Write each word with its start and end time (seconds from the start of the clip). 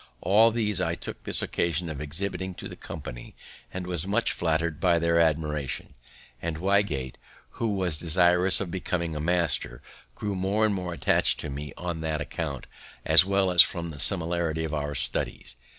All 0.19 0.49
these 0.49 0.81
I 0.81 0.95
took 0.95 1.21
this 1.25 1.43
occasion 1.43 1.87
of 1.87 2.01
exhibiting 2.01 2.55
to 2.55 2.67
the 2.67 2.75
company, 2.75 3.35
and 3.71 3.85
was 3.85 4.07
much 4.07 4.31
flatter'd 4.31 4.79
by 4.79 4.97
their 4.97 5.19
admiration; 5.19 5.93
and 6.41 6.57
Wygate, 6.57 7.19
who 7.51 7.75
was 7.75 7.97
desirous 7.97 8.59
of 8.59 8.71
becoming 8.71 9.15
a 9.15 9.19
master, 9.21 9.83
grew 10.15 10.33
more 10.35 10.65
and 10.65 10.73
more 10.73 10.93
attach'd 10.95 11.39
to 11.41 11.51
me 11.51 11.71
on 11.77 12.01
that 12.01 12.19
account, 12.19 12.65
as 13.05 13.25
well 13.25 13.51
as 13.51 13.61
from 13.61 13.89
the 13.89 13.99
similarity 13.99 14.63
of 14.63 14.73
our 14.73 14.95
studies. 14.95 15.55